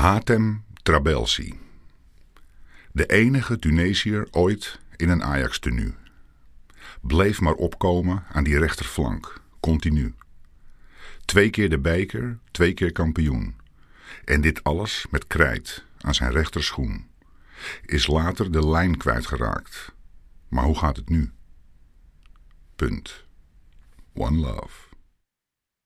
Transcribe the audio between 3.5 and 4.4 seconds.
Tunesiër